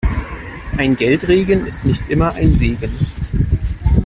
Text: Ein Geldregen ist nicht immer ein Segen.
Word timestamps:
Ein 0.77 0.95
Geldregen 0.95 1.67
ist 1.67 1.85
nicht 1.85 2.09
immer 2.09 2.33
ein 2.33 2.55
Segen. 2.55 2.89